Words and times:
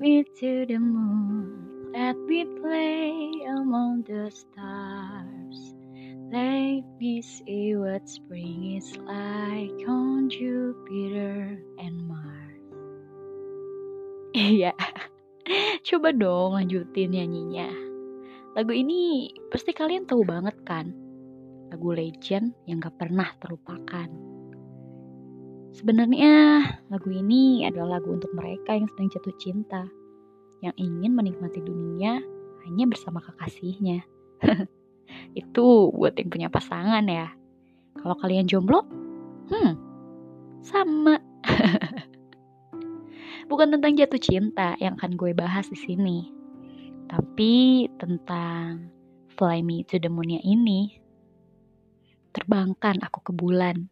me 0.00 0.24
to 0.40 0.64
the 0.64 0.80
moon. 0.80 1.68
Let 1.92 2.16
me 2.24 2.48
play 2.48 3.44
among 3.52 4.08
the 4.08 4.32
stars. 4.32 5.76
Let 6.32 6.88
me 6.96 7.20
see 7.20 7.76
what 7.76 8.08
spring 8.08 8.80
is 8.80 8.96
like 9.04 9.76
on 9.84 10.32
Jupiter 10.32 11.60
and 11.76 12.08
Mars. 12.08 12.64
Iya, 14.40 14.72
coba 15.84 16.16
dong 16.16 16.56
lanjutin 16.56 17.12
nyanyinya. 17.12 17.68
Lagu 18.56 18.72
ini 18.72 19.34
pasti 19.52 19.76
kalian 19.76 20.08
tahu 20.08 20.24
banget 20.24 20.56
kan? 20.64 20.96
Lagu 21.68 21.92
legend 21.92 22.56
yang 22.64 22.80
gak 22.80 22.96
pernah 22.96 23.26
terlupakan. 23.42 24.30
Sebenarnya 25.70 26.60
lagu 26.90 27.08
ini 27.14 27.62
adalah 27.62 28.02
lagu 28.02 28.10
untuk 28.10 28.34
mereka 28.34 28.74
yang 28.74 28.90
sedang 28.90 29.08
jatuh 29.14 29.36
cinta, 29.38 29.82
yang 30.60 30.76
ingin 30.76 31.16
menikmati 31.16 31.64
dunia 31.64 32.20
hanya 32.68 32.84
bersama 32.86 33.24
kekasihnya. 33.24 34.04
Itu 35.40 35.90
buat 35.90 36.14
yang 36.16 36.30
punya 36.30 36.48
pasangan 36.52 37.04
ya. 37.08 37.32
Kalau 37.98 38.14
kalian 38.20 38.46
jomblo, 38.46 38.86
hmm, 39.50 39.72
sama. 40.62 41.18
Bukan 43.50 43.74
tentang 43.74 43.98
jatuh 43.98 44.22
cinta 44.22 44.78
yang 44.78 44.94
akan 44.94 45.18
gue 45.18 45.34
bahas 45.34 45.66
di 45.66 45.74
sini, 45.74 46.30
tapi 47.10 47.84
tentang 47.98 48.86
Fly 49.34 49.66
Me 49.66 49.82
to 49.82 49.98
the 49.98 50.06
Moon 50.06 50.30
ini. 50.30 50.94
Terbangkan 52.30 53.02
aku 53.02 53.26
ke 53.26 53.32
bulan 53.34 53.90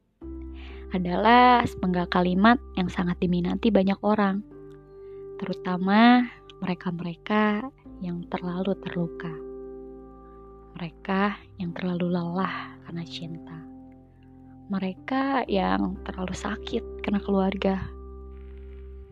adalah 0.94 1.66
sepenggal 1.66 2.06
kalimat 2.06 2.62
yang 2.78 2.86
sangat 2.86 3.18
diminati 3.18 3.74
banyak 3.74 3.98
orang, 4.06 4.46
terutama 5.42 6.22
mereka-mereka 6.58 7.66
yang 8.02 8.22
terlalu 8.30 8.74
terluka. 8.82 9.30
Mereka 10.78 11.34
yang 11.58 11.74
terlalu 11.74 12.14
lelah 12.14 12.78
karena 12.86 13.02
cinta, 13.02 13.58
mereka 14.70 15.42
yang 15.50 15.98
terlalu 16.06 16.36
sakit 16.36 17.02
karena 17.02 17.18
keluarga, 17.18 17.82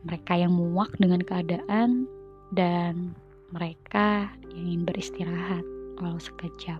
mereka 0.06 0.38
yang 0.38 0.54
muak 0.54 0.94
dengan 1.00 1.24
keadaan, 1.26 2.06
dan 2.54 3.18
mereka 3.50 4.30
yang 4.54 4.62
ingin 4.70 4.82
beristirahat 4.86 5.64
walau 5.98 6.22
sekejap. 6.22 6.78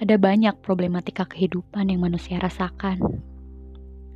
Ada 0.00 0.16
banyak 0.16 0.54
problematika 0.64 1.28
kehidupan 1.28 1.92
yang 1.92 2.00
manusia 2.00 2.40
rasakan, 2.40 2.98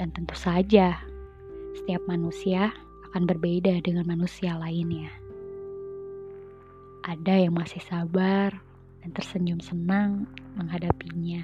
dan 0.01 0.09
tentu 0.17 0.33
saja 0.33 0.97
setiap 1.77 2.01
manusia 2.09 2.73
akan 3.17 3.33
berbeda 3.33 3.81
dengan 3.81 4.05
manusia 4.05 4.61
lainnya. 4.61 5.09
Ada 7.01 7.49
yang 7.49 7.57
masih 7.57 7.81
sabar 7.81 8.53
dan 9.01 9.09
tersenyum 9.17 9.57
senang 9.57 10.29
menghadapinya. 10.53 11.41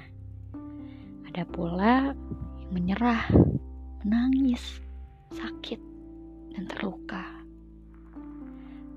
Ada 1.25 1.49
pula 1.49 2.13
yang 2.61 2.71
menyerah, 2.77 3.25
menangis, 4.05 4.85
sakit, 5.33 5.81
dan 6.53 6.69
terluka. 6.69 7.25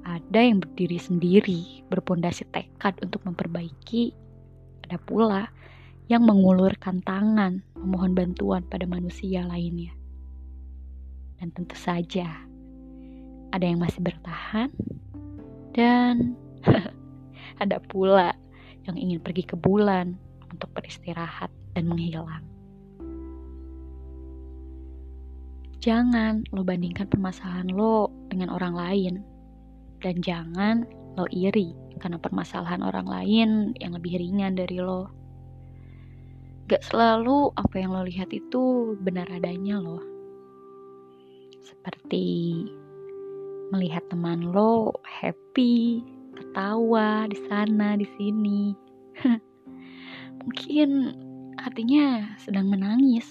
Ada 0.04 0.44
yang 0.44 0.60
berdiri 0.60 1.00
sendiri, 1.00 1.80
berpondasi 1.88 2.44
tekad 2.52 3.00
untuk 3.00 3.24
memperbaiki. 3.24 4.12
Ada 4.84 5.00
pula 5.00 5.48
yang 6.12 6.28
mengulurkan 6.28 7.00
tangan, 7.00 7.64
memohon 7.72 8.12
bantuan 8.12 8.68
pada 8.68 8.84
manusia 8.84 9.48
lainnya. 9.48 9.96
Dan 11.40 11.56
tentu 11.56 11.72
saja, 11.72 12.44
ada 13.56 13.64
yang 13.64 13.80
masih 13.80 14.04
bertahan 14.04 14.68
dan 15.72 16.36
Ada 17.56 17.80
pula 17.80 18.36
yang 18.84 18.96
ingin 19.00 19.20
pergi 19.24 19.48
ke 19.48 19.56
bulan 19.56 20.12
untuk 20.52 20.68
beristirahat 20.76 21.48
dan 21.72 21.88
menghilang. 21.88 22.44
Jangan 25.80 26.44
lo 26.52 26.66
bandingkan 26.66 27.08
permasalahan 27.08 27.70
lo 27.72 28.10
dengan 28.28 28.52
orang 28.52 28.74
lain. 28.74 29.14
Dan 30.04 30.20
jangan 30.20 30.84
lo 31.16 31.24
iri 31.32 31.72
karena 31.96 32.20
permasalahan 32.20 32.84
orang 32.84 33.08
lain 33.08 33.50
yang 33.80 33.96
lebih 33.96 34.20
ringan 34.20 34.52
dari 34.52 34.76
lo. 34.76 35.08
Gak 36.68 36.84
selalu 36.84 37.54
apa 37.56 37.74
yang 37.78 37.94
lo 37.94 38.04
lihat 38.04 38.28
itu 38.36 38.94
benar 39.00 39.30
adanya 39.32 39.80
lo. 39.80 40.02
Seperti 41.64 42.26
melihat 43.74 44.06
teman 44.06 44.54
lo 44.54 44.94
happy 45.02 45.98
ketawa 46.36 47.26
di 47.26 47.38
sana 47.50 47.98
di 47.98 48.06
sini. 48.14 48.70
Mungkin 50.46 50.90
hatinya 51.58 52.36
sedang 52.38 52.70
menangis 52.70 53.26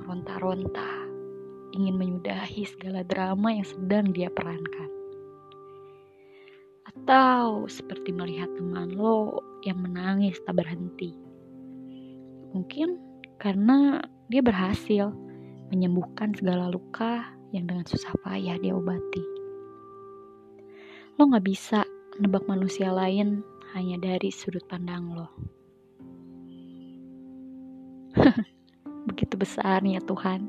meronta-ronta 0.00 1.04
ingin 1.76 1.96
menyudahi 2.00 2.64
segala 2.64 3.04
drama 3.04 3.52
yang 3.52 3.66
sedang 3.68 4.12
dia 4.12 4.32
perankan. 4.32 4.90
Atau 6.92 7.68
seperti 7.68 8.12
melihat 8.12 8.48
teman 8.56 8.96
lo 8.96 9.40
yang 9.64 9.80
menangis 9.80 10.40
tak 10.44 10.60
berhenti. 10.60 11.12
Mungkin 12.52 13.00
karena 13.40 14.00
dia 14.28 14.44
berhasil 14.44 15.12
menyembuhkan 15.72 16.36
segala 16.36 16.68
luka 16.68 17.32
yang 17.52 17.64
dengan 17.64 17.88
susah 17.88 18.12
payah 18.24 18.60
dia 18.60 18.76
obati 18.76 19.31
lo 21.20 21.28
gak 21.28 21.44
bisa 21.44 21.84
nebak 22.20 22.48
manusia 22.48 22.88
lain 22.88 23.44
hanya 23.76 23.96
dari 24.00 24.32
sudut 24.32 24.64
pandang 24.68 25.12
lo. 25.12 25.28
Begitu 29.08 29.34
besarnya 29.36 30.00
Tuhan, 30.04 30.44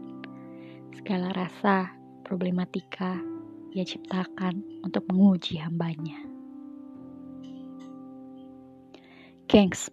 segala 0.96 1.32
rasa, 1.32 1.92
problematika 2.24 3.20
ia 3.74 3.82
ciptakan 3.84 4.86
untuk 4.86 5.04
menguji 5.10 5.58
hambanya. 5.58 6.22
Gengs, 9.50 9.90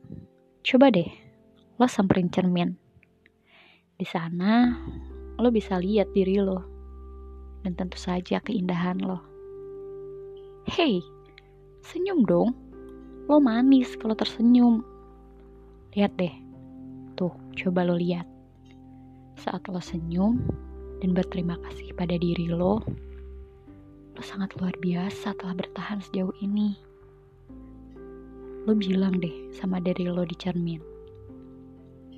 coba 0.62 0.92
deh 0.92 1.08
lo 1.80 1.88
samperin 1.88 2.28
cermin. 2.28 2.76
Di 3.96 4.04
sana 4.04 4.76
lo 5.40 5.48
bisa 5.48 5.80
lihat 5.80 6.12
diri 6.12 6.36
lo 6.36 6.60
dan 7.64 7.72
tentu 7.76 7.96
saja 7.96 8.40
keindahan 8.44 9.00
lo. 9.00 9.29
Hey, 10.70 11.02
Senyum 11.82 12.22
dong. 12.22 12.54
Lo 13.26 13.42
manis 13.42 13.98
kalau 13.98 14.14
tersenyum. 14.14 14.86
Lihat 15.98 16.14
deh. 16.14 16.30
Tuh, 17.18 17.34
coba 17.58 17.82
lo 17.82 17.98
lihat. 17.98 18.22
Saat 19.34 19.66
lo 19.66 19.82
senyum 19.82 20.38
dan 21.02 21.10
berterima 21.10 21.58
kasih 21.66 21.90
pada 21.98 22.14
diri 22.14 22.46
lo, 22.46 22.86
lo 24.14 24.22
sangat 24.22 24.54
luar 24.62 24.70
biasa 24.78 25.34
telah 25.42 25.58
bertahan 25.58 26.06
sejauh 26.06 26.30
ini. 26.38 26.78
Lo 28.62 28.70
bilang 28.78 29.18
deh 29.18 29.50
sama 29.50 29.82
diri 29.82 30.06
lo 30.06 30.22
di 30.22 30.38
cermin. 30.38 30.78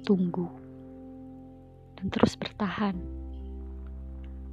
Tunggu. 0.05 0.49
Dan 1.97 2.13
terus 2.13 2.37
bertahan. 2.37 3.01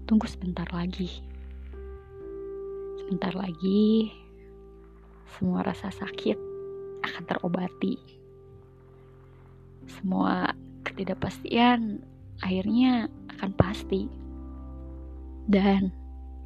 Tunggu 0.08 0.24
sebentar 0.24 0.72
lagi. 0.72 1.39
Sebentar 3.10 3.34
lagi 3.34 4.14
semua 5.34 5.66
rasa 5.66 5.90
sakit 5.90 6.38
akan 7.02 7.24
terobati. 7.26 7.98
Semua 9.90 10.54
ketidakpastian 10.86 12.06
akhirnya 12.38 13.10
akan 13.34 13.50
pasti. 13.58 14.06
Dan 15.50 15.90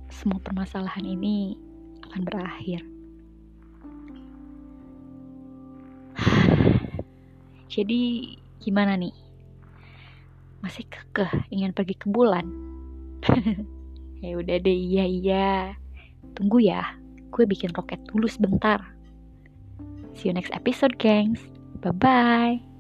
semua 0.08 0.40
permasalahan 0.40 1.04
ini 1.04 1.60
akan 2.08 2.22
berakhir. 2.24 2.80
Jadi 7.76 8.32
gimana 8.64 8.96
nih? 8.96 9.12
Masih 10.64 10.88
kekeh 10.88 11.44
ingin 11.52 11.76
pergi 11.76 12.00
ke 12.00 12.08
bulan? 12.08 12.48
ya 14.24 14.40
udah 14.40 14.58
deh, 14.64 14.80
iya 14.80 15.04
iya. 15.04 15.83
Tunggu 16.34 16.64
ya 16.64 16.84
gue 17.34 17.50
bikin 17.50 17.74
roket 17.74 18.00
dulu 18.14 18.30
sebentar. 18.30 18.80
See 20.14 20.30
you 20.30 20.36
next 20.38 20.54
episode, 20.54 21.02
gengs. 21.02 21.42
Bye-bye. 21.82 22.73